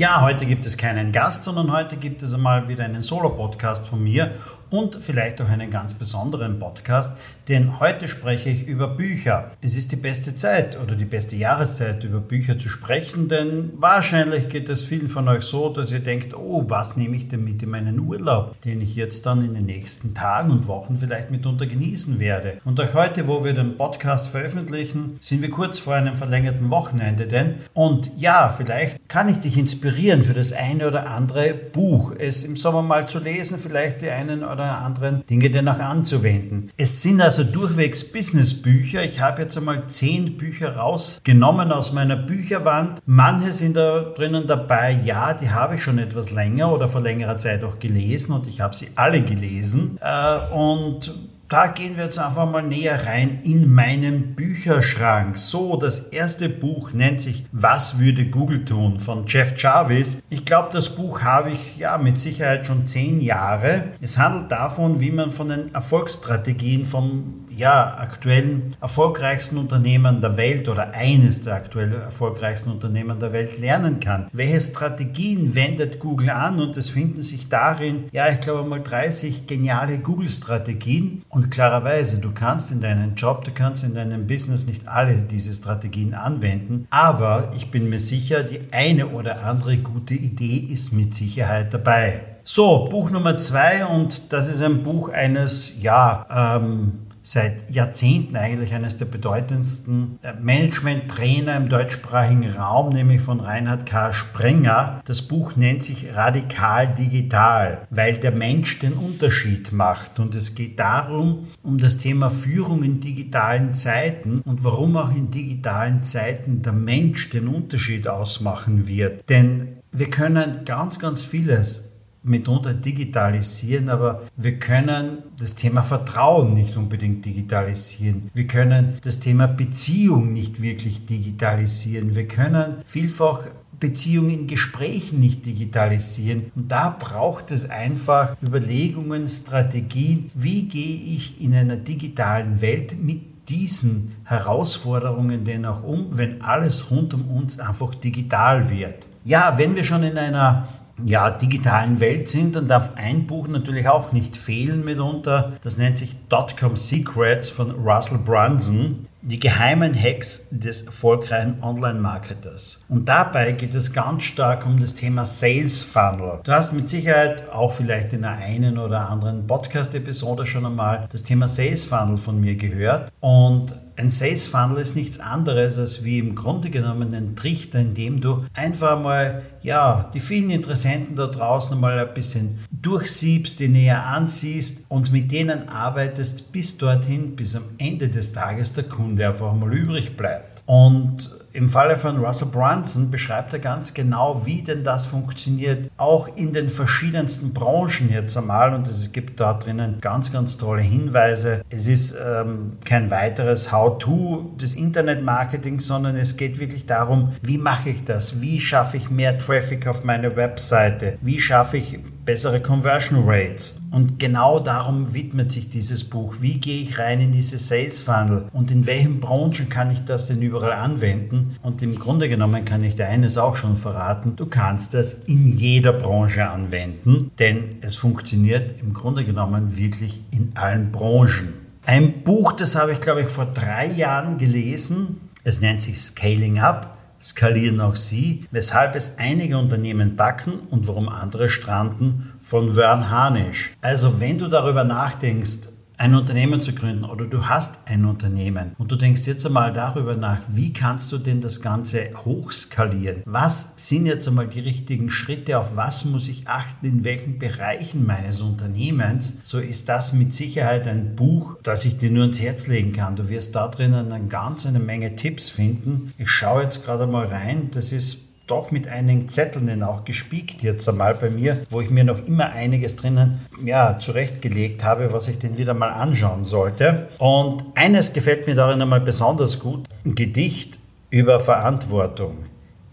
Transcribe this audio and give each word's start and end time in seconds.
Ja, 0.00 0.22
heute 0.22 0.46
gibt 0.46 0.64
es 0.64 0.78
keinen 0.78 1.12
Gast, 1.12 1.44
sondern 1.44 1.70
heute 1.70 1.98
gibt 1.98 2.22
es 2.22 2.32
einmal 2.32 2.68
wieder 2.68 2.84
einen 2.84 3.02
Solo-Podcast 3.02 3.86
von 3.86 4.02
mir 4.02 4.32
und 4.70 4.96
vielleicht 5.04 5.42
auch 5.42 5.48
einen 5.48 5.68
ganz 5.68 5.92
besonderen 5.92 6.58
Podcast, 6.58 7.18
denn 7.48 7.80
heute 7.80 8.08
spreche 8.08 8.48
ich 8.48 8.66
über 8.66 8.86
Bücher. 8.86 9.50
Es 9.60 9.76
ist 9.76 9.92
die 9.92 9.96
beste 9.96 10.36
Zeit 10.36 10.78
oder 10.80 10.94
die 10.94 11.04
beste 11.04 11.36
Jahreszeit, 11.36 12.04
über 12.04 12.20
Bücher 12.20 12.58
zu 12.58 12.68
sprechen, 12.70 13.28
denn 13.28 13.72
wahrscheinlich 13.76 14.48
geht 14.48 14.68
es 14.68 14.84
vielen 14.84 15.08
von 15.08 15.28
euch 15.28 15.42
so, 15.42 15.68
dass 15.68 15.92
ihr 15.92 15.98
denkt, 15.98 16.34
oh, 16.34 16.64
was 16.68 16.96
nehme 16.96 17.16
ich 17.16 17.28
denn 17.28 17.44
mit 17.44 17.62
in 17.62 17.70
meinen 17.70 17.98
Urlaub, 17.98 18.58
den 18.62 18.80
ich 18.80 18.94
jetzt 18.94 19.26
dann 19.26 19.44
in 19.44 19.54
den 19.54 19.66
nächsten 19.66 20.14
Tagen 20.14 20.50
und 20.50 20.68
Wochen 20.68 20.96
vielleicht 20.96 21.32
mitunter 21.32 21.66
genießen 21.66 22.20
werde. 22.20 22.60
Und 22.64 22.80
auch 22.80 22.94
heute, 22.94 23.26
wo 23.26 23.44
wir 23.44 23.52
den 23.52 23.76
Podcast 23.76 24.28
veröffentlichen, 24.28 25.18
sind 25.20 25.42
wir 25.42 25.50
kurz 25.50 25.78
vor 25.78 25.94
einem 25.94 26.14
verlängerten 26.14 26.70
Wochenende, 26.70 27.26
denn 27.26 27.56
und 27.74 28.12
ja, 28.16 28.54
vielleicht 28.56 29.08
kann 29.08 29.28
ich 29.28 29.40
dich 29.40 29.58
inspirieren 29.58 29.89
für 29.90 30.34
das 30.34 30.52
eine 30.52 30.86
oder 30.86 31.10
andere 31.10 31.54
Buch, 31.54 32.14
es 32.18 32.44
im 32.44 32.56
Sommer 32.56 32.82
mal 32.82 33.08
zu 33.08 33.18
lesen, 33.18 33.58
vielleicht 33.58 34.02
die 34.02 34.10
einen 34.10 34.44
oder 34.44 34.60
oder 34.60 34.78
anderen 34.78 35.26
Dinge 35.26 35.50
dennoch 35.50 35.78
anzuwenden. 35.78 36.70
Es 36.76 37.02
sind 37.02 37.20
also 37.20 37.44
durchwegs 37.44 38.12
Businessbücher. 38.12 39.02
Ich 39.02 39.20
habe 39.20 39.42
jetzt 39.42 39.56
einmal 39.56 39.86
zehn 39.86 40.36
Bücher 40.36 40.76
rausgenommen 40.76 41.72
aus 41.72 41.92
meiner 41.92 42.16
Bücherwand. 42.16 43.00
Manche 43.06 43.52
sind 43.52 43.76
da 43.76 44.00
drinnen 44.00 44.46
dabei, 44.46 45.00
ja, 45.04 45.34
die 45.34 45.50
habe 45.50 45.76
ich 45.76 45.82
schon 45.82 45.98
etwas 45.98 46.30
länger 46.32 46.72
oder 46.72 46.88
vor 46.88 47.00
längerer 47.00 47.38
Zeit 47.38 47.64
auch 47.64 47.78
gelesen 47.78 48.32
und 48.32 48.46
ich 48.46 48.60
habe 48.60 48.74
sie 48.74 48.88
alle 48.94 49.22
gelesen. 49.22 49.98
Äh, 50.00 50.54
und 50.54 51.29
da 51.50 51.66
gehen 51.66 51.96
wir 51.96 52.04
jetzt 52.04 52.20
einfach 52.20 52.48
mal 52.48 52.62
näher 52.62 53.06
rein 53.06 53.40
in 53.42 53.74
meinen 53.74 54.36
Bücherschrank. 54.36 55.36
So, 55.36 55.76
das 55.76 55.98
erste 55.98 56.48
Buch 56.48 56.92
nennt 56.92 57.20
sich 57.20 57.44
Was 57.50 57.98
würde 57.98 58.26
Google 58.26 58.64
tun 58.64 59.00
von 59.00 59.26
Jeff 59.26 59.60
Jarvis. 59.60 60.22
Ich 60.30 60.44
glaube, 60.44 60.68
das 60.72 60.94
Buch 60.94 61.22
habe 61.22 61.50
ich 61.50 61.76
ja 61.76 61.98
mit 61.98 62.20
Sicherheit 62.20 62.66
schon 62.66 62.86
zehn 62.86 63.20
Jahre. 63.20 63.90
Es 64.00 64.16
handelt 64.16 64.52
davon, 64.52 65.00
wie 65.00 65.10
man 65.10 65.32
von 65.32 65.48
den 65.48 65.74
Erfolgsstrategien 65.74 66.86
vom 66.86 67.48
ja, 67.50 67.96
aktuellen 67.98 68.76
erfolgreichsten 68.80 69.58
Unternehmen 69.58 70.20
der 70.20 70.36
Welt 70.36 70.68
oder 70.68 70.92
eines 70.94 71.42
der 71.42 71.54
aktuell 71.54 71.92
erfolgreichsten 71.92 72.70
Unternehmen 72.70 73.18
der 73.18 73.32
Welt 73.32 73.58
lernen 73.58 74.00
kann. 74.00 74.28
Welche 74.32 74.60
Strategien 74.60 75.54
wendet 75.54 75.98
Google 75.98 76.30
an? 76.30 76.60
Und 76.60 76.76
es 76.76 76.90
finden 76.90 77.22
sich 77.22 77.48
darin, 77.48 78.04
ja, 78.12 78.28
ich 78.30 78.40
glaube 78.40 78.68
mal 78.68 78.82
30 78.82 79.46
geniale 79.46 79.98
Google-Strategien. 79.98 81.22
Und 81.28 81.39
klarerweise, 81.48 82.18
du 82.18 82.32
kannst 82.32 82.72
in 82.72 82.80
deinem 82.80 83.14
Job, 83.14 83.44
du 83.44 83.52
kannst 83.52 83.84
in 83.84 83.94
deinem 83.94 84.26
Business 84.26 84.66
nicht 84.66 84.88
alle 84.88 85.16
diese 85.22 85.54
Strategien 85.54 86.12
anwenden. 86.12 86.86
Aber 86.90 87.50
ich 87.56 87.70
bin 87.70 87.88
mir 87.88 88.00
sicher, 88.00 88.42
die 88.42 88.60
eine 88.72 89.08
oder 89.08 89.44
andere 89.44 89.78
gute 89.78 90.14
Idee 90.14 90.66
ist 90.68 90.92
mit 90.92 91.14
Sicherheit 91.14 91.72
dabei. 91.72 92.22
So, 92.44 92.88
Buch 92.88 93.10
Nummer 93.10 93.38
zwei 93.38 93.86
und 93.86 94.32
das 94.32 94.48
ist 94.48 94.60
ein 94.60 94.82
Buch 94.82 95.08
eines, 95.10 95.74
ja, 95.80 96.26
ähm, 96.58 97.06
seit 97.22 97.70
Jahrzehnten 97.70 98.36
eigentlich 98.36 98.74
eines 98.74 98.96
der 98.96 99.04
bedeutendsten 99.04 100.18
äh, 100.22 100.32
Management-Trainer 100.40 101.56
im 101.56 101.68
deutschsprachigen 101.68 102.50
Raum, 102.50 102.90
nämlich 102.90 103.20
von 103.20 103.40
Reinhard 103.40 103.86
K. 103.86 104.12
Sprenger. 104.12 105.00
Das 105.04 105.22
Buch 105.22 105.56
nennt 105.56 105.82
sich 105.82 106.14
Radikal 106.14 106.94
Digital, 106.94 107.86
weil 107.90 108.16
der 108.16 108.32
Mensch 108.32 108.78
den 108.78 108.94
Unterschied 108.94 109.72
macht. 109.72 110.18
Und 110.18 110.34
es 110.34 110.54
geht 110.54 110.78
darum, 110.78 111.48
um 111.62 111.78
das 111.78 111.98
Thema 111.98 112.30
Führung 112.30 112.82
in 112.82 113.00
digitalen 113.00 113.74
Zeiten 113.74 114.40
und 114.44 114.64
warum 114.64 114.96
auch 114.96 115.14
in 115.14 115.30
digitalen 115.30 116.02
Zeiten 116.02 116.62
der 116.62 116.72
Mensch 116.72 117.30
den 117.30 117.48
Unterschied 117.48 118.08
ausmachen 118.08 118.88
wird. 118.88 119.28
Denn 119.28 119.76
wir 119.92 120.08
können 120.08 120.64
ganz, 120.64 120.98
ganz 120.98 121.22
vieles 121.22 121.89
mitunter 122.22 122.74
digitalisieren, 122.74 123.88
aber 123.88 124.20
wir 124.36 124.58
können 124.58 125.18
das 125.38 125.54
Thema 125.54 125.82
Vertrauen 125.82 126.52
nicht 126.52 126.76
unbedingt 126.76 127.24
digitalisieren. 127.24 128.30
Wir 128.34 128.46
können 128.46 128.98
das 129.02 129.20
Thema 129.20 129.46
Beziehung 129.46 130.32
nicht 130.32 130.60
wirklich 130.60 131.06
digitalisieren. 131.06 132.14
Wir 132.14 132.28
können 132.28 132.76
vielfach 132.84 133.46
Beziehungen 133.78 134.30
in 134.30 134.46
Gesprächen 134.46 135.20
nicht 135.20 135.46
digitalisieren. 135.46 136.52
Und 136.54 136.70
da 136.70 136.94
braucht 136.98 137.50
es 137.50 137.68
einfach 137.70 138.36
Überlegungen, 138.42 139.26
Strategien, 139.26 140.30
wie 140.34 140.64
gehe 140.64 141.16
ich 141.16 141.40
in 141.40 141.54
einer 141.54 141.76
digitalen 141.76 142.60
Welt 142.60 143.02
mit 143.02 143.48
diesen 143.48 144.14
Herausforderungen 144.24 145.44
denn 145.44 145.64
auch 145.64 145.82
um, 145.82 146.16
wenn 146.16 146.42
alles 146.42 146.90
rund 146.90 147.14
um 147.14 147.28
uns 147.30 147.58
einfach 147.58 147.94
digital 147.94 148.70
wird. 148.70 149.06
Ja, 149.24 149.58
wenn 149.58 149.74
wir 149.74 149.84
schon 149.84 150.02
in 150.02 150.16
einer 150.16 150.68
ja, 151.04 151.30
digitalen 151.30 152.00
Welt 152.00 152.28
sind, 152.28 152.56
dann 152.56 152.68
darf 152.68 152.92
ein 152.96 153.26
Buch 153.26 153.48
natürlich 153.48 153.88
auch 153.88 154.12
nicht 154.12 154.36
fehlen 154.36 154.84
mitunter. 154.84 155.52
Das 155.62 155.76
nennt 155.76 155.98
sich 155.98 156.16
Dotcom 156.28 156.76
Secrets 156.76 157.48
von 157.48 157.70
Russell 157.70 158.18
Brunson. 158.18 159.06
Die 159.22 159.38
geheimen 159.38 159.94
Hacks 159.94 160.46
des 160.50 160.82
erfolgreichen 160.82 161.62
Online-Marketers. 161.62 162.80
Und 162.88 163.06
dabei 163.06 163.52
geht 163.52 163.74
es 163.74 163.92
ganz 163.92 164.22
stark 164.22 164.64
um 164.64 164.80
das 164.80 164.94
Thema 164.94 165.26
Sales 165.26 165.82
Funnel. 165.82 166.40
Du 166.42 166.52
hast 166.52 166.72
mit 166.72 166.88
Sicherheit 166.88 167.50
auch 167.52 167.70
vielleicht 167.70 168.14
in 168.14 168.24
einer 168.24 168.38
einen 168.38 168.78
oder 168.78 169.10
anderen 169.10 169.46
Podcast-Episode 169.46 170.46
schon 170.46 170.64
einmal 170.64 171.06
das 171.12 171.22
Thema 171.22 171.48
Sales 171.48 171.84
Funnel 171.84 172.16
von 172.16 172.40
mir 172.40 172.54
gehört. 172.56 173.12
Und 173.20 173.74
ein 173.96 174.10
Sales 174.10 174.46
Funnel 174.46 174.78
ist 174.78 174.96
nichts 174.96 175.20
anderes 175.20 175.78
als 175.78 176.04
wie 176.04 176.18
im 176.18 176.34
Grunde 176.34 176.70
genommen 176.70 177.14
ein 177.14 177.36
Trichter, 177.36 177.80
in 177.80 177.94
dem 177.94 178.20
du 178.20 178.44
einfach 178.54 179.00
mal 179.00 179.42
ja, 179.62 180.10
die 180.14 180.20
vielen 180.20 180.50
Interessenten 180.50 181.16
da 181.16 181.26
draußen 181.26 181.78
mal 181.78 181.98
ein 181.98 182.14
bisschen 182.14 182.58
durchsiebst, 182.70 183.60
die 183.60 183.68
näher 183.68 184.06
ansiehst 184.06 184.86
und 184.88 185.12
mit 185.12 185.30
denen 185.32 185.68
arbeitest 185.68 186.52
bis 186.52 186.78
dorthin, 186.78 187.36
bis 187.36 187.56
am 187.56 187.64
Ende 187.78 188.08
des 188.08 188.32
Tages 188.32 188.72
der 188.72 188.84
Kunde 188.84 189.28
einfach 189.28 189.54
mal 189.54 189.72
übrig 189.72 190.16
bleibt. 190.16 190.62
Und 190.66 191.39
im 191.52 191.68
Falle 191.68 191.96
von 191.96 192.24
Russell 192.24 192.48
Brunson 192.48 193.10
beschreibt 193.10 193.52
er 193.52 193.58
ganz 193.58 193.94
genau, 193.94 194.46
wie 194.46 194.62
denn 194.62 194.84
das 194.84 195.06
funktioniert, 195.06 195.90
auch 195.96 196.28
in 196.36 196.52
den 196.52 196.68
verschiedensten 196.68 197.52
Branchen 197.52 198.10
jetzt 198.10 198.36
einmal. 198.36 198.72
Und 198.74 198.88
es 198.88 199.12
gibt 199.12 199.40
da 199.40 199.54
drinnen 199.54 199.98
ganz, 200.00 200.32
ganz 200.32 200.56
tolle 200.56 200.82
Hinweise. 200.82 201.62
Es 201.70 201.88
ist 201.88 202.14
ähm, 202.14 202.78
kein 202.84 203.10
weiteres 203.10 203.72
How-to 203.72 204.54
des 204.60 204.74
Internet-Marketings, 204.74 205.86
sondern 205.86 206.16
es 206.16 206.36
geht 206.36 206.60
wirklich 206.60 206.86
darum, 206.86 207.32
wie 207.42 207.58
mache 207.58 207.90
ich 207.90 208.04
das? 208.04 208.40
Wie 208.40 208.60
schaffe 208.60 208.96
ich 208.96 209.10
mehr 209.10 209.38
Traffic 209.38 209.86
auf 209.86 210.04
meine 210.04 210.36
Webseite? 210.36 211.18
Wie 211.20 211.40
schaffe 211.40 211.78
ich 211.78 212.00
bessere 212.30 212.60
Conversion 212.60 213.24
Rates. 213.26 213.76
Und 213.90 214.20
genau 214.20 214.60
darum 214.60 215.12
widmet 215.14 215.50
sich 215.50 215.68
dieses 215.68 216.04
Buch. 216.04 216.36
Wie 216.40 216.58
gehe 216.58 216.80
ich 216.80 216.96
rein 216.98 217.20
in 217.20 217.32
diese 217.32 217.58
Sales 217.58 218.02
Funnel 218.02 218.44
und 218.52 218.70
in 218.70 218.86
welchen 218.86 219.18
Branchen 219.18 219.68
kann 219.68 219.90
ich 219.90 220.04
das 220.04 220.28
denn 220.28 220.40
überall 220.40 220.74
anwenden? 220.74 221.39
Und 221.62 221.82
im 221.82 221.98
Grunde 221.98 222.28
genommen 222.28 222.64
kann 222.64 222.84
ich 222.84 222.96
dir 222.96 223.06
eines 223.06 223.38
auch 223.38 223.56
schon 223.56 223.76
verraten. 223.76 224.36
Du 224.36 224.46
kannst 224.46 224.94
das 224.94 225.12
in 225.12 225.58
jeder 225.58 225.92
Branche 225.92 226.48
anwenden, 226.48 227.30
denn 227.38 227.76
es 227.80 227.96
funktioniert 227.96 228.80
im 228.80 228.94
Grunde 228.94 229.24
genommen 229.24 229.76
wirklich 229.76 230.22
in 230.30 230.52
allen 230.54 230.92
Branchen. 230.92 231.54
Ein 231.86 232.22
Buch, 232.22 232.52
das 232.52 232.76
habe 232.76 232.92
ich 232.92 233.00
glaube 233.00 233.22
ich 233.22 233.28
vor 233.28 233.46
drei 233.46 233.86
Jahren 233.86 234.38
gelesen. 234.38 235.20
Es 235.44 235.60
nennt 235.60 235.82
sich 235.82 236.00
Scaling 236.00 236.58
Up 236.58 236.98
skalieren 237.20 237.80
auch 237.80 237.96
sie, 237.96 238.46
weshalb 238.50 238.96
es 238.96 239.18
einige 239.18 239.58
Unternehmen 239.58 240.16
backen 240.16 240.54
und 240.70 240.88
warum 240.88 241.08
andere 241.08 241.48
stranden, 241.48 242.32
von 242.40 242.76
Wern 242.76 243.10
Harnisch. 243.10 243.74
Also 243.82 244.20
wenn 244.20 244.38
du 244.38 244.48
darüber 244.48 244.84
nachdenkst, 244.84 245.68
ein 246.00 246.14
Unternehmen 246.14 246.62
zu 246.62 246.74
gründen 246.74 247.04
oder 247.04 247.26
du 247.26 247.46
hast 247.46 247.80
ein 247.84 248.06
Unternehmen 248.06 248.72
und 248.78 248.90
du 248.90 248.96
denkst 248.96 249.26
jetzt 249.26 249.44
einmal 249.44 249.70
darüber 249.74 250.16
nach, 250.16 250.38
wie 250.48 250.72
kannst 250.72 251.12
du 251.12 251.18
denn 251.18 251.42
das 251.42 251.60
Ganze 251.60 252.12
hochskalieren? 252.24 253.22
Was 253.26 253.74
sind 253.76 254.06
jetzt 254.06 254.26
einmal 254.26 254.48
die 254.48 254.60
richtigen 254.60 255.10
Schritte? 255.10 255.58
Auf 255.58 255.76
was 255.76 256.06
muss 256.06 256.28
ich 256.28 256.48
achten? 256.48 256.86
In 256.86 257.04
welchen 257.04 257.38
Bereichen 257.38 258.06
meines 258.06 258.40
Unternehmens? 258.40 259.40
So 259.42 259.58
ist 259.58 259.90
das 259.90 260.14
mit 260.14 260.32
Sicherheit 260.32 260.86
ein 260.86 261.16
Buch, 261.16 261.58
das 261.62 261.84
ich 261.84 261.98
dir 261.98 262.10
nur 262.10 262.24
ins 262.24 262.40
Herz 262.40 262.66
legen 262.66 262.92
kann. 262.92 263.14
Du 263.14 263.28
wirst 263.28 263.54
da 263.54 263.68
drinnen 263.68 264.10
eine 264.10 264.26
ganz 264.26 264.64
eine 264.64 264.78
Menge 264.78 265.16
Tipps 265.16 265.50
finden. 265.50 266.14
Ich 266.16 266.30
schaue 266.30 266.62
jetzt 266.62 266.82
gerade 266.82 267.06
mal 267.06 267.26
rein. 267.26 267.68
Das 267.72 267.92
ist 267.92 268.29
doch 268.50 268.70
mit 268.70 268.88
einigen 268.88 269.28
Zetteln 269.28 269.82
auch 269.82 270.04
gespiekt 270.04 270.62
jetzt 270.62 270.88
einmal 270.88 271.14
bei 271.14 271.30
mir, 271.30 271.62
wo 271.70 271.80
ich 271.80 271.90
mir 271.90 272.04
noch 272.04 272.26
immer 272.26 272.50
einiges 272.50 272.96
drinnen 272.96 273.40
ja, 273.64 273.98
zurechtgelegt 273.98 274.84
habe, 274.84 275.12
was 275.12 275.28
ich 275.28 275.38
denn 275.38 275.58
wieder 275.58 275.74
mal 275.74 275.90
anschauen 275.90 276.44
sollte. 276.44 277.08
Und 277.18 277.64
eines 277.74 278.12
gefällt 278.12 278.46
mir 278.46 278.54
darin 278.54 278.82
einmal 278.82 279.00
besonders 279.00 279.58
gut, 279.58 279.86
ein 280.04 280.14
Gedicht 280.14 280.78
über 281.10 281.40
Verantwortung. 281.40 282.38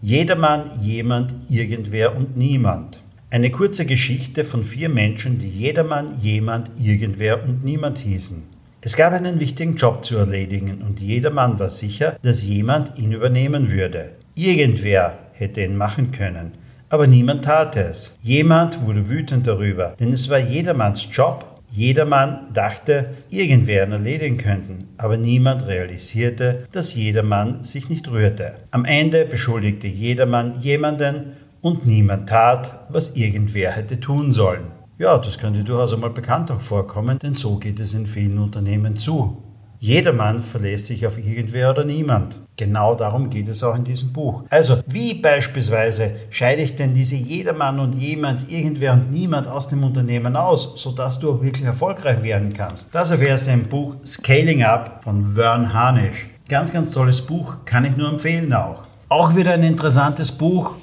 Jedermann, 0.00 0.70
jemand, 0.80 1.34
irgendwer 1.48 2.16
und 2.16 2.36
niemand. 2.36 3.00
Eine 3.30 3.50
kurze 3.50 3.84
Geschichte 3.84 4.44
von 4.44 4.64
vier 4.64 4.88
Menschen, 4.88 5.38
die 5.38 5.50
jedermann, 5.50 6.18
jemand, 6.20 6.70
irgendwer 6.78 7.42
und 7.42 7.64
niemand 7.64 7.98
hießen. 7.98 8.42
Es 8.80 8.96
gab 8.96 9.12
einen 9.12 9.40
wichtigen 9.40 9.74
Job 9.74 10.04
zu 10.04 10.16
erledigen 10.16 10.82
und 10.86 11.00
jedermann 11.00 11.58
war 11.58 11.68
sicher, 11.68 12.16
dass 12.22 12.44
jemand 12.44 12.96
ihn 12.96 13.12
übernehmen 13.12 13.70
würde. 13.72 14.12
Irgendwer 14.34 15.18
hätte 15.38 15.62
ihn 15.62 15.76
machen 15.76 16.12
können, 16.12 16.52
aber 16.90 17.06
niemand 17.06 17.44
tat 17.44 17.76
es. 17.76 18.14
Jemand 18.22 18.82
wurde 18.82 19.08
wütend 19.08 19.46
darüber, 19.46 19.94
denn 20.00 20.12
es 20.12 20.28
war 20.28 20.38
jedermanns 20.38 21.08
Job. 21.12 21.44
Jedermann 21.70 22.46
dachte, 22.54 23.10
irgendwer 23.28 23.86
ihn 23.86 23.92
erledigen 23.92 24.38
könnten, 24.38 24.88
aber 24.96 25.18
niemand 25.18 25.66
realisierte, 25.66 26.64
dass 26.72 26.94
jedermann 26.94 27.62
sich 27.62 27.90
nicht 27.90 28.08
rührte. 28.10 28.54
Am 28.70 28.86
Ende 28.86 29.26
beschuldigte 29.26 29.86
jedermann 29.86 30.60
jemanden 30.62 31.34
und 31.60 31.86
niemand 31.86 32.28
tat, 32.28 32.86
was 32.88 33.16
irgendwer 33.16 33.72
hätte 33.72 34.00
tun 34.00 34.32
sollen. 34.32 34.72
Ja, 34.98 35.18
das 35.18 35.38
könnte 35.38 35.62
durchaus 35.62 35.94
einmal 35.94 36.10
bekannt 36.10 36.50
auch 36.50 36.60
vorkommen, 36.60 37.18
denn 37.20 37.34
so 37.34 37.56
geht 37.56 37.78
es 37.78 37.94
in 37.94 38.06
vielen 38.06 38.38
Unternehmen 38.38 38.96
zu. 38.96 39.36
Jedermann 39.80 40.42
verlässt 40.42 40.86
sich 40.86 41.06
auf 41.06 41.18
irgendwer 41.18 41.70
oder 41.70 41.84
niemand. 41.84 42.36
Genau 42.56 42.96
darum 42.96 43.30
geht 43.30 43.46
es 43.46 43.62
auch 43.62 43.76
in 43.76 43.84
diesem 43.84 44.12
Buch. 44.12 44.42
Also, 44.50 44.82
wie 44.88 45.14
beispielsweise 45.14 46.10
scheide 46.30 46.62
ich 46.62 46.74
denn 46.74 46.92
diese 46.92 47.14
Jedermann 47.14 47.78
und 47.78 47.94
jemand, 47.94 48.50
irgendwer 48.50 48.94
und 48.94 49.12
niemand 49.12 49.46
aus 49.46 49.68
dem 49.68 49.84
Unternehmen 49.84 50.34
aus, 50.34 50.72
sodass 50.82 51.20
du 51.20 51.30
auch 51.30 51.42
wirklich 51.42 51.64
erfolgreich 51.64 52.22
werden 52.24 52.52
kannst? 52.52 52.92
Das 52.92 53.12
erfährst 53.12 53.46
du 53.46 53.52
im 53.52 53.62
Buch 53.62 53.94
Scaling 54.04 54.64
Up 54.64 55.04
von 55.04 55.24
Vern 55.24 55.72
Harnisch. 55.72 56.28
Ganz, 56.48 56.72
ganz 56.72 56.90
tolles 56.90 57.20
Buch, 57.20 57.58
kann 57.64 57.84
ich 57.84 57.96
nur 57.96 58.08
empfehlen 58.08 58.52
auch. 58.52 58.82
Auch 59.08 59.36
wieder 59.36 59.52
ein 59.52 59.62
interessantes 59.62 60.32
Buch, 60.32 60.74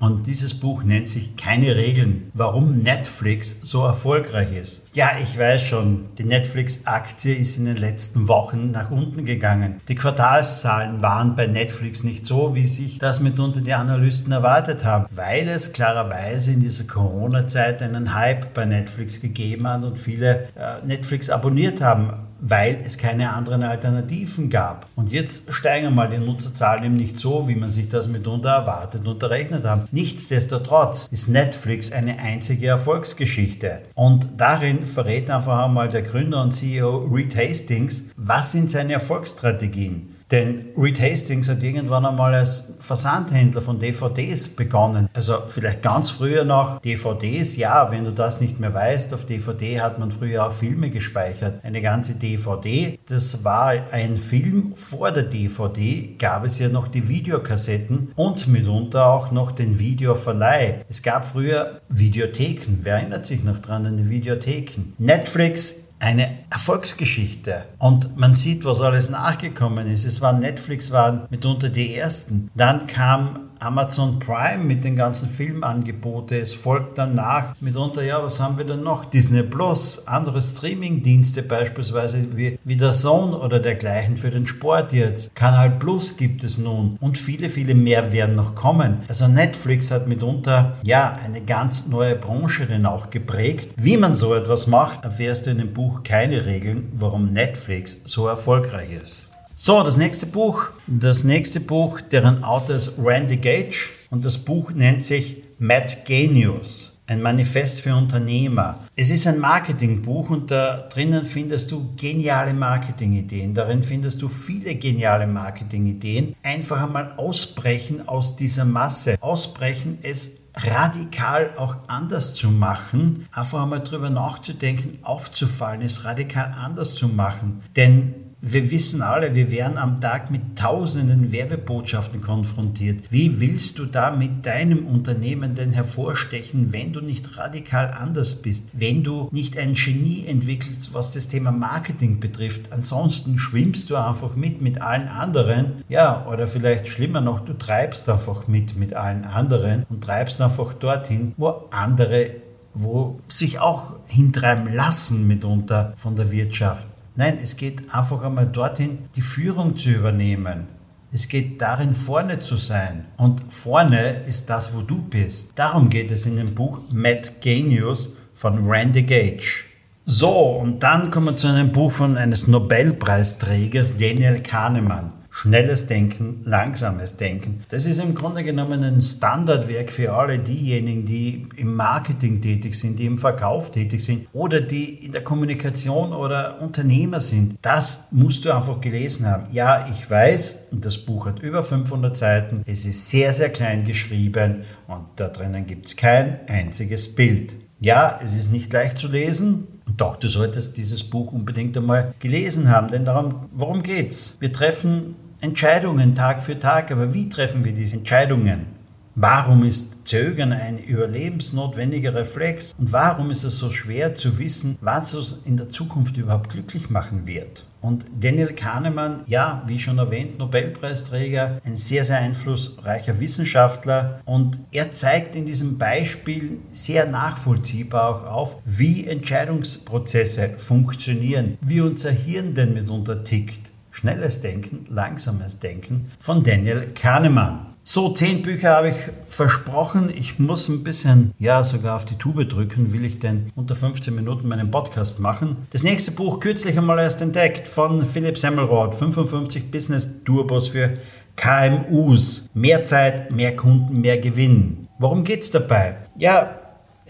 und 0.00 0.26
dieses 0.26 0.54
Buch 0.54 0.84
nennt 0.84 1.08
sich 1.08 1.36
Keine 1.36 1.76
Regeln, 1.76 2.30
warum 2.34 2.78
Netflix 2.78 3.60
so 3.62 3.84
erfolgreich 3.84 4.52
ist. 4.52 4.86
Ja, 4.94 5.12
ich 5.20 5.38
weiß 5.38 5.62
schon, 5.62 6.06
die 6.18 6.24
Netflix-Aktie 6.24 7.34
ist 7.34 7.58
in 7.58 7.64
den 7.64 7.76
letzten 7.76 8.28
Wochen 8.28 8.70
nach 8.70 8.90
unten 8.90 9.24
gegangen. 9.24 9.80
Die 9.88 9.94
Quartalszahlen 9.94 11.02
waren 11.02 11.36
bei 11.36 11.46
Netflix 11.46 12.04
nicht 12.04 12.26
so, 12.26 12.54
wie 12.54 12.66
sich 12.66 12.98
das 12.98 13.20
mitunter 13.20 13.60
die 13.60 13.74
Analysten 13.74 14.32
erwartet 14.32 14.84
haben, 14.84 15.06
weil 15.10 15.48
es 15.48 15.72
klarerweise 15.72 16.52
in 16.52 16.60
dieser 16.60 16.84
Corona-Zeit 16.84 17.82
einen 17.82 18.14
Hype 18.14 18.54
bei 18.54 18.64
Netflix 18.64 19.20
gegeben 19.20 19.68
hat 19.68 19.84
und 19.84 19.98
viele 19.98 20.48
äh, 20.54 20.84
Netflix 20.86 21.30
abonniert 21.30 21.80
haben 21.80 22.12
weil 22.40 22.80
es 22.84 22.98
keine 22.98 23.32
anderen 23.32 23.62
Alternativen 23.62 24.50
gab. 24.50 24.86
Und 24.96 25.12
jetzt 25.12 25.52
steigen 25.52 25.94
mal 25.94 26.08
die 26.08 26.18
Nutzerzahlen 26.18 26.84
eben 26.84 26.94
nicht 26.94 27.18
so, 27.18 27.48
wie 27.48 27.54
man 27.54 27.68
sich 27.68 27.88
das 27.88 28.08
mitunter 28.08 28.50
erwartet 28.50 29.06
und 29.06 29.22
errechnet 29.22 29.64
hat. 29.64 29.92
Nichtsdestotrotz 29.92 31.08
ist 31.10 31.28
Netflix 31.28 31.92
eine 31.92 32.18
einzige 32.18 32.68
Erfolgsgeschichte. 32.68 33.82
Und 33.94 34.28
darin 34.36 34.86
verrät 34.86 35.30
einfach 35.30 35.64
einmal 35.64 35.88
der 35.88 36.02
Gründer 36.02 36.42
und 36.42 36.52
CEO 36.52 37.08
Reed 37.12 37.36
Hastings, 37.36 38.04
was 38.16 38.52
sind 38.52 38.70
seine 38.70 38.94
Erfolgsstrategien. 38.94 40.17
Denn 40.30 40.66
Reed 40.76 41.00
Hastings 41.00 41.48
hat 41.48 41.62
irgendwann 41.62 42.04
einmal 42.04 42.34
als 42.34 42.74
Versandhändler 42.80 43.62
von 43.62 43.78
DVDs 43.78 44.48
begonnen. 44.48 45.08
Also 45.14 45.38
vielleicht 45.46 45.82
ganz 45.82 46.10
früher 46.10 46.44
noch 46.44 46.80
DVDs. 46.80 47.56
Ja, 47.56 47.90
wenn 47.90 48.04
du 48.04 48.12
das 48.12 48.40
nicht 48.40 48.60
mehr 48.60 48.74
weißt, 48.74 49.14
auf 49.14 49.24
DVD 49.24 49.80
hat 49.80 49.98
man 49.98 50.10
früher 50.10 50.46
auch 50.46 50.52
Filme 50.52 50.90
gespeichert. 50.90 51.64
Eine 51.64 51.80
ganze 51.80 52.14
DVD, 52.14 52.98
das 53.08 53.42
war 53.44 53.72
ein 53.90 54.18
Film. 54.18 54.72
Vor 54.76 55.12
der 55.12 55.24
DVD 55.24 56.14
gab 56.18 56.44
es 56.44 56.58
ja 56.58 56.68
noch 56.68 56.88
die 56.88 57.08
Videokassetten 57.08 58.12
und 58.14 58.48
mitunter 58.48 59.06
auch 59.06 59.30
noch 59.30 59.52
den 59.52 59.78
Videoverleih. 59.78 60.84
Es 60.88 61.02
gab 61.02 61.24
früher 61.24 61.80
Videotheken. 61.88 62.80
Wer 62.82 62.96
erinnert 62.96 63.26
sich 63.26 63.44
noch 63.44 63.58
dran 63.58 63.86
an 63.86 63.96
die 63.96 64.10
Videotheken? 64.10 64.92
Netflix 64.98 65.87
eine 66.00 66.38
Erfolgsgeschichte. 66.50 67.64
Und 67.78 68.16
man 68.16 68.34
sieht, 68.34 68.64
was 68.64 68.80
alles 68.80 69.10
nachgekommen 69.10 69.86
ist. 69.86 70.04
Es 70.04 70.20
waren 70.20 70.38
Netflix 70.38 70.90
waren 70.90 71.26
mitunter 71.30 71.68
die 71.68 71.94
ersten. 71.94 72.50
Dann 72.54 72.86
kam 72.86 73.50
Amazon 73.60 74.18
Prime 74.18 74.64
mit 74.64 74.84
den 74.84 74.96
ganzen 74.96 75.28
Filmangeboten. 75.28 76.38
Es 76.40 76.54
folgt 76.54 76.98
danach 76.98 77.54
mitunter, 77.60 78.02
ja, 78.02 78.22
was 78.22 78.40
haben 78.40 78.58
wir 78.58 78.64
denn 78.64 78.82
noch? 78.82 79.04
Disney 79.04 79.42
Plus, 79.42 80.06
andere 80.06 80.40
Streamingdienste 80.40 81.42
beispielsweise 81.42 82.36
wie, 82.36 82.58
wie 82.64 82.76
der 82.76 82.90
Zone 82.90 83.38
oder 83.38 83.60
dergleichen 83.60 84.16
für 84.16 84.30
den 84.30 84.46
Sport 84.46 84.92
jetzt. 84.92 85.34
Kanal 85.34 85.70
Plus 85.70 86.16
gibt 86.16 86.44
es 86.44 86.58
nun 86.58 86.96
und 87.00 87.18
viele, 87.18 87.48
viele 87.48 87.74
mehr 87.74 88.12
werden 88.12 88.34
noch 88.34 88.54
kommen. 88.54 88.98
Also 89.08 89.28
Netflix 89.28 89.90
hat 89.90 90.06
mitunter, 90.06 90.76
ja, 90.82 91.18
eine 91.24 91.40
ganz 91.40 91.86
neue 91.86 92.16
Branche 92.16 92.66
denn 92.66 92.86
auch 92.86 93.10
geprägt. 93.10 93.74
Wie 93.76 93.96
man 93.96 94.14
so 94.14 94.34
etwas 94.34 94.66
macht, 94.66 95.04
erfährst 95.04 95.46
du 95.46 95.50
in 95.50 95.58
dem 95.58 95.72
Buch 95.72 96.02
keine 96.02 96.46
Regeln, 96.46 96.92
warum 96.92 97.32
Netflix 97.32 98.00
so 98.04 98.26
erfolgreich 98.26 98.92
ist. 98.92 99.27
So, 99.60 99.82
das 99.82 99.96
nächste 99.96 100.26
Buch. 100.26 100.66
Das 100.86 101.24
nächste 101.24 101.58
Buch, 101.58 102.00
deren 102.00 102.44
Autor 102.44 102.76
ist 102.76 102.92
Randy 102.96 103.38
Gage 103.38 103.88
und 104.08 104.24
das 104.24 104.38
Buch 104.38 104.70
nennt 104.70 105.04
sich 105.04 105.42
Mad 105.58 105.96
Genius. 106.04 107.00
Ein 107.08 107.20
Manifest 107.22 107.80
für 107.80 107.96
Unternehmer. 107.96 108.78
Es 108.94 109.10
ist 109.10 109.26
ein 109.26 109.40
Marketingbuch 109.40 110.30
und 110.30 110.52
da 110.52 110.86
drinnen 110.88 111.24
findest 111.24 111.72
du 111.72 111.92
geniale 111.96 112.54
Marketingideen. 112.54 113.52
Darin 113.52 113.82
findest 113.82 114.22
du 114.22 114.28
viele 114.28 114.76
geniale 114.76 115.26
Marketingideen. 115.26 116.36
Einfach 116.44 116.80
einmal 116.80 117.14
ausbrechen 117.16 118.06
aus 118.06 118.36
dieser 118.36 118.64
Masse. 118.64 119.16
Ausbrechen, 119.20 119.98
es 120.02 120.36
radikal 120.54 121.52
auch 121.56 121.76
anders 121.88 122.34
zu 122.34 122.50
machen. 122.50 123.26
Einfach 123.32 123.62
einmal 123.62 123.80
drüber 123.80 124.10
nachzudenken, 124.10 124.98
aufzufallen, 125.02 125.82
es 125.82 126.04
radikal 126.04 126.54
anders 126.56 126.94
zu 126.94 127.08
machen. 127.08 127.62
Denn 127.76 128.14
wir 128.40 128.70
wissen 128.70 129.02
alle, 129.02 129.34
wir 129.34 129.50
werden 129.50 129.78
am 129.78 130.00
Tag 130.00 130.30
mit 130.30 130.56
tausenden 130.56 131.32
Werbebotschaften 131.32 132.20
konfrontiert. 132.20 133.02
Wie 133.10 133.40
willst 133.40 133.78
du 133.78 133.84
da 133.84 134.12
mit 134.12 134.46
deinem 134.46 134.86
Unternehmen 134.86 135.56
denn 135.56 135.72
hervorstechen, 135.72 136.72
wenn 136.72 136.92
du 136.92 137.00
nicht 137.00 137.36
radikal 137.36 137.90
anders 137.90 138.40
bist? 138.40 138.68
Wenn 138.72 139.02
du 139.02 139.28
nicht 139.32 139.58
ein 139.58 139.74
Genie 139.74 140.24
entwickelst, 140.26 140.94
was 140.94 141.12
das 141.12 141.26
Thema 141.26 141.50
Marketing 141.50 142.20
betrifft? 142.20 142.72
Ansonsten 142.72 143.38
schwimmst 143.38 143.90
du 143.90 143.96
einfach 143.96 144.36
mit 144.36 144.62
mit 144.62 144.80
allen 144.80 145.08
anderen. 145.08 145.82
Ja, 145.88 146.26
oder 146.26 146.46
vielleicht 146.46 146.86
schlimmer 146.86 147.20
noch, 147.20 147.40
du 147.40 147.54
treibst 147.54 148.08
einfach 148.08 148.46
mit 148.46 148.76
mit 148.76 148.94
allen 148.94 149.24
anderen 149.24 149.84
und 149.88 150.04
treibst 150.04 150.40
einfach 150.40 150.74
dorthin, 150.74 151.34
wo 151.36 151.64
andere 151.70 152.36
wo 152.74 153.18
sich 153.26 153.58
auch 153.58 153.96
hintreiben 154.06 154.72
lassen 154.72 155.26
mitunter 155.26 155.92
von 155.96 156.14
der 156.14 156.30
Wirtschaft. 156.30 156.86
Nein, 157.18 157.40
es 157.42 157.56
geht 157.56 157.92
einfach 157.92 158.22
einmal 158.22 158.46
dorthin, 158.46 159.08
die 159.16 159.22
Führung 159.22 159.76
zu 159.76 159.90
übernehmen. 159.90 160.68
Es 161.10 161.26
geht 161.26 161.60
darin, 161.60 161.96
vorne 161.96 162.38
zu 162.38 162.54
sein. 162.54 163.06
Und 163.16 163.42
vorne 163.52 164.22
ist 164.28 164.48
das, 164.48 164.72
wo 164.72 164.82
du 164.82 165.02
bist. 165.02 165.50
Darum 165.56 165.88
geht 165.88 166.12
es 166.12 166.26
in 166.26 166.36
dem 166.36 166.54
Buch 166.54 166.78
Mad 166.92 167.28
Genius 167.40 168.14
von 168.34 168.70
Randy 168.70 169.02
Gage. 169.02 169.64
So, 170.06 170.30
und 170.30 170.84
dann 170.84 171.10
kommen 171.10 171.26
wir 171.26 171.36
zu 171.36 171.48
einem 171.48 171.72
Buch 171.72 171.90
von 171.90 172.16
eines 172.16 172.46
Nobelpreisträgers, 172.46 173.96
Daniel 173.98 174.40
Kahnemann. 174.40 175.12
Schnelles 175.40 175.86
Denken, 175.86 176.40
langsames 176.42 177.14
Denken. 177.14 177.60
Das 177.68 177.86
ist 177.86 178.00
im 178.00 178.16
Grunde 178.16 178.42
genommen 178.42 178.82
ein 178.82 179.00
Standardwerk 179.00 179.92
für 179.92 180.12
alle 180.12 180.40
diejenigen, 180.40 181.06
die 181.06 181.46
im 181.54 181.76
Marketing 181.76 182.40
tätig 182.40 182.74
sind, 182.74 182.98
die 182.98 183.06
im 183.06 183.18
Verkauf 183.18 183.70
tätig 183.70 184.04
sind 184.04 184.26
oder 184.32 184.60
die 184.60 185.06
in 185.06 185.12
der 185.12 185.22
Kommunikation 185.22 186.12
oder 186.12 186.60
Unternehmer 186.60 187.20
sind. 187.20 187.54
Das 187.62 188.08
musst 188.10 188.44
du 188.44 188.50
einfach 188.50 188.80
gelesen 188.80 189.26
haben. 189.26 189.44
Ja, 189.52 189.88
ich 189.92 190.10
weiß, 190.10 190.70
und 190.72 190.84
das 190.84 190.98
Buch 190.98 191.26
hat 191.26 191.38
über 191.38 191.62
500 191.62 192.16
Seiten. 192.16 192.64
Es 192.66 192.84
ist 192.84 193.08
sehr, 193.08 193.32
sehr 193.32 193.50
klein 193.50 193.84
geschrieben 193.84 194.64
und 194.88 195.04
da 195.14 195.28
drinnen 195.28 195.68
gibt 195.68 195.86
es 195.86 195.94
kein 195.94 196.48
einziges 196.48 197.14
Bild. 197.14 197.54
Ja, 197.78 198.18
es 198.20 198.34
ist 198.34 198.50
nicht 198.50 198.72
leicht 198.72 198.98
zu 198.98 199.06
lesen, 199.06 199.68
doch, 199.96 200.16
du 200.16 200.26
solltest 200.28 200.76
dieses 200.76 201.04
Buch 201.04 201.32
unbedingt 201.32 201.76
einmal 201.76 202.12
gelesen 202.18 202.70
haben, 202.70 202.88
denn 202.88 203.04
darum, 203.04 203.48
worum 203.52 203.82
geht's? 203.82 204.36
Wir 204.38 204.52
treffen 204.52 205.14
Entscheidungen 205.40 206.16
Tag 206.16 206.42
für 206.42 206.58
Tag, 206.58 206.90
aber 206.90 207.14
wie 207.14 207.28
treffen 207.28 207.64
wir 207.64 207.72
diese 207.72 207.96
Entscheidungen? 207.96 208.66
Warum 209.14 209.62
ist 209.62 210.06
Zögern 210.06 210.52
ein 210.52 210.78
überlebensnotwendiger 210.78 212.14
Reflex? 212.14 212.74
Und 212.76 212.92
warum 212.92 213.30
ist 213.30 213.44
es 213.44 213.56
so 213.56 213.70
schwer 213.70 214.16
zu 214.16 214.38
wissen, 214.40 214.78
was 214.80 215.14
uns 215.14 215.42
in 215.44 215.56
der 215.56 215.68
Zukunft 215.68 216.16
überhaupt 216.16 216.50
glücklich 216.50 216.90
machen 216.90 217.26
wird? 217.26 217.64
Und 217.80 218.06
Daniel 218.18 218.52
Kahnemann, 218.52 219.20
ja, 219.26 219.62
wie 219.66 219.78
schon 219.78 219.98
erwähnt, 219.98 220.40
Nobelpreisträger, 220.40 221.60
ein 221.64 221.76
sehr, 221.76 222.04
sehr 222.04 222.18
einflussreicher 222.18 223.20
Wissenschaftler. 223.20 224.20
Und 224.24 224.58
er 224.72 224.90
zeigt 224.90 225.36
in 225.36 225.46
diesem 225.46 225.78
Beispiel 225.78 226.58
sehr 226.70 227.06
nachvollziehbar 227.06 228.10
auch 228.10 228.24
auf, 228.26 228.56
wie 228.64 229.06
Entscheidungsprozesse 229.06 230.54
funktionieren, 230.56 231.58
wie 231.60 231.80
unser 231.80 232.10
Hirn 232.10 232.54
denn 232.54 232.74
mitunter 232.74 233.22
tickt. 233.22 233.70
Schnelles 233.98 234.40
Denken, 234.40 234.84
Langsames 234.88 235.58
Denken 235.58 236.04
von 236.20 236.44
Daniel 236.44 236.86
Kahnemann. 236.94 237.66
So, 237.82 238.10
zehn 238.10 238.42
Bücher 238.42 238.76
habe 238.76 238.90
ich 238.90 238.96
versprochen. 239.28 240.08
Ich 240.14 240.38
muss 240.38 240.68
ein 240.68 240.84
bisschen, 240.84 241.34
ja, 241.40 241.64
sogar 241.64 241.96
auf 241.96 242.04
die 242.04 242.14
Tube 242.14 242.48
drücken, 242.48 242.92
will 242.92 243.04
ich 243.04 243.18
denn 243.18 243.50
unter 243.56 243.74
15 243.74 244.14
Minuten 244.14 244.46
meinen 244.46 244.70
Podcast 244.70 245.18
machen. 245.18 245.66
Das 245.70 245.82
nächste 245.82 246.12
Buch, 246.12 246.38
kürzlich 246.38 246.78
einmal 246.78 247.00
erst 247.00 247.22
entdeckt, 247.22 247.66
von 247.66 248.06
Philipp 248.06 248.38
Semmelroth, 248.38 248.94
55 248.94 249.68
Business 249.72 250.22
Turbos 250.24 250.68
für 250.68 250.94
KMUs. 251.34 252.50
Mehr 252.54 252.84
Zeit, 252.84 253.32
mehr 253.32 253.56
Kunden, 253.56 254.00
mehr 254.00 254.18
Gewinn. 254.18 254.86
Worum 255.00 255.24
geht 255.24 255.40
es 255.40 255.50
dabei? 255.50 255.96
Ja, 256.16 256.57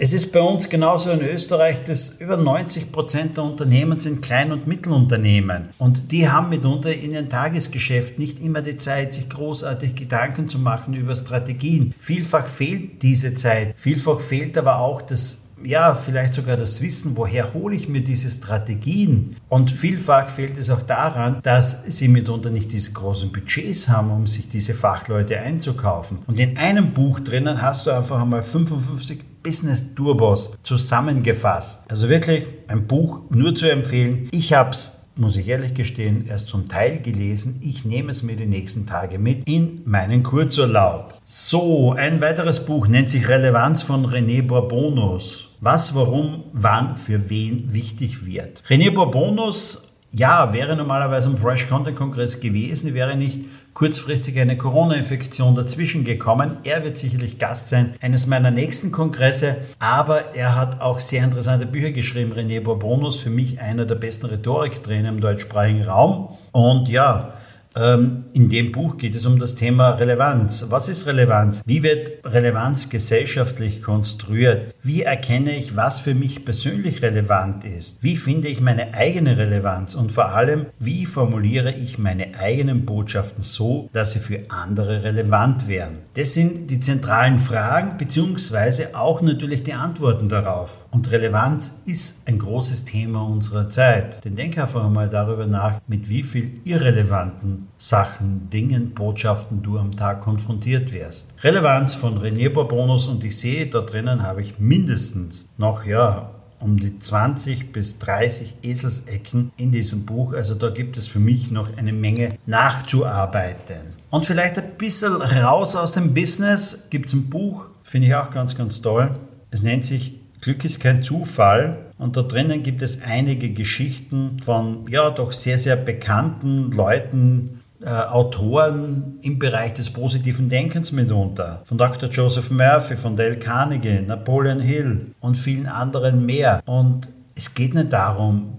es 0.00 0.12
ist 0.12 0.32
bei 0.32 0.40
uns 0.40 0.68
genauso 0.68 1.10
in 1.10 1.20
Österreich, 1.20 1.82
dass 1.82 2.20
über 2.20 2.36
90 2.36 2.92
Prozent 2.92 3.36
der 3.36 3.44
Unternehmen 3.44 3.98
sind 3.98 4.22
Klein- 4.22 4.52
und 4.52 4.68
Mittelunternehmen. 4.68 5.70
Und 5.78 6.12
die 6.12 6.28
haben 6.28 6.50
mitunter 6.50 6.94
in 6.94 7.12
ihrem 7.12 7.28
Tagesgeschäft 7.28 8.16
nicht 8.16 8.40
immer 8.40 8.62
die 8.62 8.76
Zeit, 8.76 9.14
sich 9.14 9.28
großartig 9.28 9.96
Gedanken 9.96 10.46
zu 10.46 10.60
machen 10.60 10.94
über 10.94 11.16
Strategien. 11.16 11.94
Vielfach 11.98 12.46
fehlt 12.48 13.02
diese 13.02 13.34
Zeit. 13.34 13.74
Vielfach 13.76 14.20
fehlt 14.20 14.56
aber 14.56 14.78
auch 14.78 15.02
das 15.02 15.42
ja, 15.64 15.94
vielleicht 15.94 16.34
sogar 16.34 16.56
das 16.56 16.80
Wissen, 16.80 17.16
woher 17.16 17.52
hole 17.52 17.74
ich 17.74 17.88
mir 17.88 18.00
diese 18.00 18.30
Strategien? 18.30 19.36
Und 19.48 19.70
vielfach 19.70 20.28
fehlt 20.28 20.56
es 20.56 20.70
auch 20.70 20.82
daran, 20.82 21.40
dass 21.42 21.82
sie 21.86 22.06
mitunter 22.06 22.50
nicht 22.50 22.70
diese 22.70 22.92
großen 22.92 23.32
Budgets 23.32 23.88
haben, 23.88 24.10
um 24.10 24.26
sich 24.26 24.48
diese 24.48 24.74
Fachleute 24.74 25.40
einzukaufen. 25.40 26.18
Und 26.26 26.38
in 26.38 26.56
einem 26.56 26.90
Buch 26.90 27.20
drinnen 27.20 27.60
hast 27.60 27.86
du 27.86 27.90
einfach 27.90 28.22
einmal 28.22 28.44
55 28.44 29.27
Business 29.42 29.94
Turbos 29.94 30.56
zusammengefasst. 30.62 31.90
Also 31.90 32.08
wirklich 32.08 32.44
ein 32.66 32.86
Buch 32.86 33.20
nur 33.30 33.54
zu 33.54 33.70
empfehlen. 33.70 34.28
Ich 34.32 34.52
habe 34.52 34.70
es 34.70 34.98
muss 35.18 35.36
ich 35.36 35.48
ehrlich 35.48 35.74
gestehen, 35.74 36.26
erst 36.28 36.48
zum 36.48 36.68
Teil 36.68 37.00
gelesen. 37.00 37.58
Ich 37.60 37.84
nehme 37.84 38.12
es 38.12 38.22
mir 38.22 38.36
die 38.36 38.46
nächsten 38.46 38.86
Tage 38.86 39.18
mit 39.18 39.48
in 39.48 39.82
meinen 39.84 40.22
Kurzurlaub. 40.22 41.18
So, 41.24 41.92
ein 41.92 42.20
weiteres 42.20 42.64
Buch 42.64 42.86
nennt 42.86 43.10
sich 43.10 43.28
Relevanz 43.28 43.82
von 43.82 44.06
René 44.06 44.42
Bourbonus. 44.42 45.50
Was, 45.60 45.96
warum, 45.96 46.44
wann, 46.52 46.94
für 46.94 47.28
wen 47.30 47.72
wichtig 47.72 48.26
wird. 48.26 48.62
René 48.68 48.92
Bourbonus 48.92 49.87
ja, 50.12 50.52
wäre 50.52 50.74
normalerweise 50.74 51.28
am 51.28 51.36
Fresh 51.36 51.68
Content 51.68 51.96
Kongress 51.96 52.40
gewesen, 52.40 52.94
wäre 52.94 53.16
nicht 53.16 53.44
kurzfristig 53.74 54.40
eine 54.40 54.56
Corona-Infektion 54.56 55.54
dazwischen 55.54 56.02
gekommen. 56.02 56.56
Er 56.64 56.82
wird 56.82 56.98
sicherlich 56.98 57.38
Gast 57.38 57.68
sein 57.68 57.94
eines 58.00 58.26
meiner 58.26 58.50
nächsten 58.50 58.90
Kongresse, 58.90 59.56
aber 59.78 60.34
er 60.34 60.56
hat 60.56 60.80
auch 60.80 60.98
sehr 60.98 61.22
interessante 61.22 61.66
Bücher 61.66 61.92
geschrieben. 61.92 62.32
René 62.32 62.60
Bourbonus, 62.60 63.22
für 63.22 63.30
mich 63.30 63.60
einer 63.60 63.84
der 63.84 63.94
besten 63.94 64.26
Rhetoriktrainer 64.26 65.10
im 65.10 65.20
deutschsprachigen 65.20 65.84
Raum. 65.84 66.36
Und 66.50 66.88
ja, 66.88 67.34
in 67.78 68.48
dem 68.48 68.72
Buch 68.72 68.96
geht 68.96 69.14
es 69.14 69.24
um 69.24 69.38
das 69.38 69.54
Thema 69.54 69.90
Relevanz. 69.90 70.66
Was 70.70 70.88
ist 70.88 71.06
Relevanz? 71.06 71.62
Wie 71.64 71.82
wird 71.82 72.24
Relevanz 72.24 72.88
gesellschaftlich 72.88 73.82
konstruiert? 73.82 74.74
Wie 74.82 75.02
erkenne 75.02 75.56
ich, 75.56 75.76
was 75.76 76.00
für 76.00 76.14
mich 76.14 76.44
persönlich 76.44 77.02
relevant 77.02 77.64
ist? 77.64 78.02
Wie 78.02 78.16
finde 78.16 78.48
ich 78.48 78.60
meine 78.60 78.94
eigene 78.94 79.38
Relevanz? 79.38 79.94
Und 79.94 80.10
vor 80.10 80.30
allem, 80.30 80.66
wie 80.80 81.06
formuliere 81.06 81.72
ich 81.72 81.98
meine 81.98 82.34
eigenen 82.38 82.84
Botschaften 82.84 83.44
so, 83.44 83.88
dass 83.92 84.12
sie 84.12 84.18
für 84.18 84.40
andere 84.48 85.04
relevant 85.04 85.68
werden? 85.68 85.98
Das 86.14 86.34
sind 86.34 86.70
die 86.70 86.80
zentralen 86.80 87.38
Fragen 87.38 87.96
beziehungsweise 87.96 88.96
auch 88.96 89.22
natürlich 89.22 89.62
die 89.62 89.74
Antworten 89.74 90.28
darauf. 90.28 90.84
Und 90.90 91.10
Relevanz 91.12 91.74
ist 91.86 92.26
ein 92.26 92.38
großes 92.38 92.84
Thema 92.86 93.22
unserer 93.22 93.68
Zeit. 93.68 94.24
Denn 94.24 94.34
denk 94.34 94.58
einfach 94.58 94.84
einmal 94.84 95.08
darüber 95.08 95.46
nach, 95.46 95.80
mit 95.86 96.08
wie 96.08 96.22
viel 96.22 96.60
irrelevanten 96.64 97.67
Sachen, 97.76 98.50
Dingen, 98.50 98.92
Botschaften 98.94 99.62
du 99.62 99.78
am 99.78 99.96
Tag 99.96 100.20
konfrontiert 100.20 100.92
wirst. 100.92 101.34
Relevanz 101.42 101.94
von 101.94 102.18
René 102.18 102.50
Bourbonus 102.50 103.06
und 103.06 103.22
ich 103.24 103.36
sehe, 103.36 103.66
da 103.66 103.80
drinnen 103.80 104.22
habe 104.22 104.40
ich 104.40 104.58
mindestens 104.58 105.48
noch, 105.56 105.84
ja, 105.84 106.30
um 106.60 106.76
die 106.76 106.98
20 106.98 107.72
bis 107.72 107.98
30 107.98 108.54
Eselsecken 108.62 109.52
in 109.56 109.70
diesem 109.70 110.04
Buch. 110.06 110.32
Also 110.32 110.54
da 110.54 110.70
gibt 110.70 110.96
es 110.96 111.06
für 111.06 111.20
mich 111.20 111.50
noch 111.50 111.76
eine 111.76 111.92
Menge 111.92 112.30
nachzuarbeiten. 112.46 113.80
Und 114.10 114.26
vielleicht 114.26 114.58
ein 114.58 114.72
bisschen 114.76 115.12
raus 115.12 115.76
aus 115.76 115.92
dem 115.92 116.14
Business 116.14 116.86
gibt 116.90 117.08
es 117.08 117.12
ein 117.12 117.30
Buch, 117.30 117.66
finde 117.84 118.08
ich 118.08 118.14
auch 118.14 118.30
ganz, 118.30 118.56
ganz 118.56 118.82
toll. 118.82 119.18
Es 119.50 119.62
nennt 119.62 119.84
sich 119.84 120.18
Glück 120.40 120.64
ist 120.64 120.80
kein 120.80 121.02
Zufall. 121.02 121.78
Und 121.98 122.16
da 122.16 122.22
drinnen 122.22 122.62
gibt 122.62 122.82
es 122.82 123.02
einige 123.02 123.50
Geschichten 123.50 124.38
von 124.44 124.86
ja 124.88 125.10
doch 125.10 125.32
sehr, 125.32 125.58
sehr 125.58 125.76
bekannten 125.76 126.70
Leuten, 126.70 127.60
äh, 127.80 127.90
Autoren 127.90 129.18
im 129.22 129.38
Bereich 129.38 129.74
des 129.74 129.90
positiven 129.90 130.48
Denkens 130.48 130.90
mitunter. 130.90 131.58
Von 131.64 131.78
Dr. 131.78 132.08
Joseph 132.08 132.50
Murphy, 132.50 132.96
von 132.96 133.14
Dale 133.14 133.38
Carnegie, 133.38 134.00
Napoleon 134.00 134.58
Hill 134.58 135.12
und 135.20 135.36
vielen 135.36 135.66
anderen 135.66 136.26
mehr. 136.26 136.60
Und 136.66 137.10
es 137.36 137.54
geht 137.54 137.74
nicht 137.74 137.92
darum, 137.92 138.54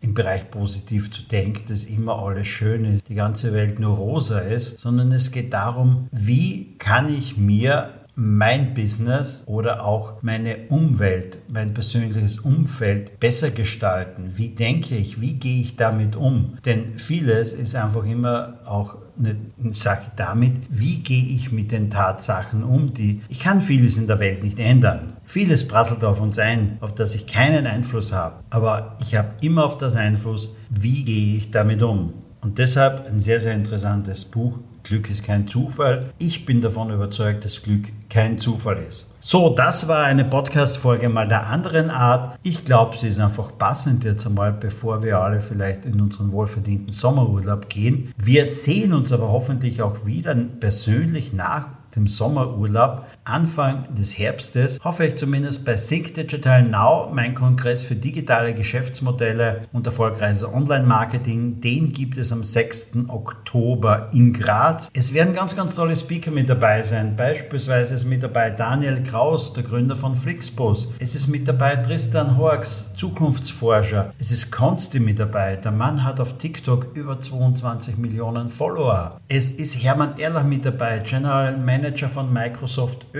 im 0.00 0.14
Bereich 0.14 0.50
positiv 0.50 1.10
zu 1.10 1.22
denken, 1.22 1.64
dass 1.68 1.84
immer 1.84 2.22
alles 2.22 2.46
schön 2.46 2.84
ist, 2.84 3.08
die 3.08 3.14
ganze 3.14 3.52
Welt 3.52 3.80
nur 3.80 3.96
rosa 3.96 4.38
ist, 4.38 4.80
sondern 4.80 5.12
es 5.12 5.30
geht 5.30 5.52
darum, 5.52 6.08
wie 6.10 6.74
kann 6.78 7.12
ich 7.12 7.36
mir 7.36 7.90
mein 8.14 8.74
Business 8.74 9.44
oder 9.46 9.84
auch 9.84 10.22
meine 10.22 10.68
Umwelt, 10.68 11.38
mein 11.48 11.74
persönliches 11.74 12.40
Umfeld 12.40 13.20
besser 13.20 13.50
gestalten? 13.50 14.32
Wie 14.34 14.50
denke 14.50 14.96
ich? 14.96 15.20
Wie 15.20 15.34
gehe 15.34 15.62
ich 15.62 15.76
damit 15.76 16.16
um? 16.16 16.58
Denn 16.64 16.98
vieles 16.98 17.52
ist 17.52 17.74
einfach 17.74 18.04
immer 18.04 18.54
auch 18.64 18.98
eine 19.18 19.36
Sache 19.72 20.10
damit, 20.16 20.54
wie 20.70 21.02
gehe 21.02 21.34
ich 21.34 21.52
mit 21.52 21.72
den 21.72 21.90
Tatsachen 21.90 22.64
um, 22.64 22.94
die 22.94 23.20
ich 23.28 23.40
kann 23.40 23.60
vieles 23.60 23.98
in 23.98 24.06
der 24.06 24.18
Welt 24.18 24.42
nicht 24.42 24.58
ändern. 24.58 25.14
Vieles 25.24 25.68
prasselt 25.68 26.04
auf 26.04 26.20
uns 26.20 26.38
ein, 26.38 26.78
auf 26.80 26.94
das 26.94 27.14
ich 27.14 27.26
keinen 27.26 27.66
Einfluss 27.66 28.12
habe, 28.12 28.36
aber 28.50 28.96
ich 29.02 29.14
habe 29.14 29.28
immer 29.42 29.64
auf 29.64 29.78
das 29.78 29.94
Einfluss, 29.94 30.54
wie 30.70 31.04
gehe 31.04 31.36
ich 31.36 31.50
damit 31.50 31.82
um. 31.82 32.14
Und 32.40 32.58
deshalb 32.58 33.06
ein 33.06 33.18
sehr, 33.18 33.40
sehr 33.40 33.54
interessantes 33.54 34.24
Buch. 34.24 34.58
Glück 34.90 35.08
ist 35.08 35.24
kein 35.24 35.46
Zufall. 35.46 36.10
Ich 36.18 36.44
bin 36.44 36.60
davon 36.60 36.90
überzeugt, 36.90 37.44
dass 37.44 37.62
Glück 37.62 37.92
kein 38.08 38.38
Zufall 38.38 38.78
ist. 38.88 39.14
So, 39.20 39.50
das 39.50 39.86
war 39.86 40.02
eine 40.02 40.24
Podcast-Folge 40.24 41.08
mal 41.08 41.28
der 41.28 41.46
anderen 41.46 41.90
Art. 41.90 42.36
Ich 42.42 42.64
glaube, 42.64 42.96
sie 42.96 43.06
ist 43.06 43.20
einfach 43.20 43.56
passend 43.56 44.02
jetzt 44.02 44.26
einmal, 44.26 44.52
bevor 44.52 45.04
wir 45.04 45.20
alle 45.20 45.40
vielleicht 45.40 45.84
in 45.84 46.00
unseren 46.00 46.32
wohlverdienten 46.32 46.92
Sommerurlaub 46.92 47.68
gehen. 47.68 48.12
Wir 48.16 48.46
sehen 48.46 48.92
uns 48.92 49.12
aber 49.12 49.30
hoffentlich 49.30 49.80
auch 49.80 50.06
wieder 50.06 50.34
persönlich 50.34 51.32
nach 51.32 51.68
dem 51.94 52.08
Sommerurlaub, 52.08 53.06
Anfang 53.30 53.86
des 53.94 54.18
Herbstes, 54.18 54.78
hoffe 54.82 55.06
ich 55.06 55.16
zumindest 55.16 55.64
bei 55.64 55.76
Sync 55.76 56.14
Digital 56.14 56.62
Now, 56.62 57.10
mein 57.12 57.34
Kongress 57.34 57.82
für 57.82 57.94
digitale 57.94 58.54
Geschäftsmodelle 58.54 59.62
und 59.72 59.86
erfolgreiches 59.86 60.44
Online-Marketing. 60.44 61.60
Den 61.60 61.92
gibt 61.92 62.16
es 62.16 62.32
am 62.32 62.44
6. 62.44 63.08
Oktober 63.08 64.10
in 64.12 64.32
Graz. 64.32 64.88
Es 64.92 65.12
werden 65.12 65.34
ganz, 65.34 65.56
ganz 65.56 65.74
tolle 65.74 65.96
Speaker 65.96 66.30
mit 66.30 66.48
dabei 66.48 66.82
sein. 66.82 67.16
Beispielsweise 67.16 67.94
ist 67.94 68.04
mit 68.04 68.22
dabei 68.22 68.50
Daniel 68.50 69.02
Kraus, 69.02 69.52
der 69.52 69.62
Gründer 69.62 69.96
von 69.96 70.16
Flixbus. 70.16 70.92
Es 70.98 71.14
ist 71.14 71.28
mit 71.28 71.48
dabei 71.48 71.76
Tristan 71.76 72.36
Horks, 72.36 72.92
Zukunftsforscher. 72.96 74.12
Es 74.18 74.32
ist 74.32 74.50
Consti 74.50 75.00
mit 75.00 75.18
dabei. 75.18 75.56
Der 75.56 75.72
Mann 75.72 76.04
hat 76.04 76.20
auf 76.20 76.38
TikTok 76.38 76.94
über 76.94 77.18
22 77.18 77.98
Millionen 77.98 78.48
Follower. 78.48 79.20
Es 79.28 79.52
ist 79.52 79.82
Hermann 79.82 80.18
Erlach 80.18 80.44
mit 80.44 80.64
dabei, 80.64 80.98
General 81.00 81.56
Manager 81.56 81.80
Manager 81.80 82.08
von 82.08 82.32
Microsoft 82.32 83.06
Österreich. 83.14 83.19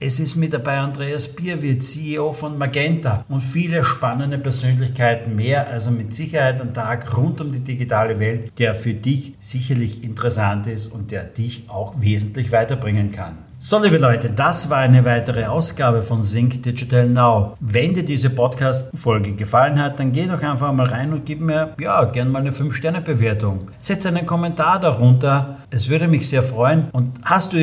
Es 0.00 0.18
ist 0.18 0.36
mit 0.36 0.52
dabei 0.52 0.78
Andreas 0.78 1.28
Bierwirt, 1.28 1.84
CEO 1.84 2.32
von 2.32 2.58
Magenta 2.58 3.24
und 3.28 3.40
viele 3.40 3.84
spannende 3.84 4.38
Persönlichkeiten 4.38 5.36
mehr. 5.36 5.68
Also 5.68 5.90
mit 5.90 6.14
Sicherheit 6.14 6.60
ein 6.60 6.74
Tag 6.74 7.16
rund 7.16 7.40
um 7.40 7.52
die 7.52 7.60
digitale 7.60 8.18
Welt, 8.18 8.58
der 8.58 8.74
für 8.74 8.94
dich 8.94 9.34
sicherlich 9.38 10.02
interessant 10.02 10.66
ist 10.66 10.88
und 10.88 11.10
der 11.10 11.24
dich 11.24 11.64
auch 11.68 12.00
wesentlich 12.00 12.50
weiterbringen 12.50 13.12
kann. 13.12 13.38
So, 13.64 13.78
liebe 13.78 13.98
Leute, 13.98 14.28
das 14.28 14.70
war 14.70 14.78
eine 14.78 15.04
weitere 15.04 15.44
Ausgabe 15.44 16.02
von 16.02 16.24
Sync 16.24 16.64
Digital 16.64 17.08
Now. 17.08 17.54
Wenn 17.60 17.94
dir 17.94 18.04
diese 18.04 18.30
Podcast-Folge 18.30 19.34
gefallen 19.34 19.80
hat, 19.80 20.00
dann 20.00 20.10
geh 20.10 20.26
doch 20.26 20.42
einfach 20.42 20.72
mal 20.72 20.88
rein 20.88 21.12
und 21.12 21.24
gib 21.24 21.40
mir, 21.40 21.72
ja, 21.78 22.04
gern 22.06 22.32
mal 22.32 22.40
eine 22.40 22.50
5-Sterne-Bewertung. 22.50 23.68
Setz 23.78 24.04
einen 24.04 24.26
Kommentar 24.26 24.80
darunter. 24.80 25.58
Es 25.70 25.88
würde 25.88 26.08
mich 26.08 26.28
sehr 26.28 26.42
freuen. 26.42 26.88
Und 26.90 27.12
hast 27.22 27.52
du 27.52 27.56